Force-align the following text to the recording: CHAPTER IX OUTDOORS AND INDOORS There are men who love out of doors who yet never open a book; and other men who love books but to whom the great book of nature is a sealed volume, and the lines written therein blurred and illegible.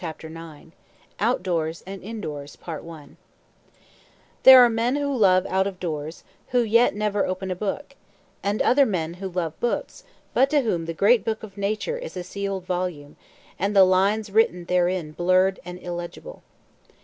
CHAPTER 0.01 0.29
IX 0.29 0.71
OUTDOORS 1.19 1.83
AND 1.85 2.01
INDOORS 2.01 2.57
There 4.41 4.61
are 4.65 4.67
men 4.67 4.95
who 4.95 5.15
love 5.15 5.45
out 5.45 5.67
of 5.67 5.79
doors 5.79 6.23
who 6.47 6.61
yet 6.61 6.95
never 6.95 7.23
open 7.23 7.51
a 7.51 7.55
book; 7.55 7.93
and 8.41 8.63
other 8.63 8.87
men 8.87 9.13
who 9.13 9.29
love 9.29 9.59
books 9.59 10.03
but 10.33 10.49
to 10.49 10.61
whom 10.61 10.85
the 10.85 10.95
great 10.95 11.23
book 11.23 11.43
of 11.43 11.55
nature 11.55 11.99
is 11.99 12.17
a 12.17 12.23
sealed 12.23 12.65
volume, 12.65 13.15
and 13.59 13.75
the 13.75 13.83
lines 13.83 14.31
written 14.31 14.65
therein 14.65 15.11
blurred 15.11 15.59
and 15.63 15.77
illegible. 15.83 16.41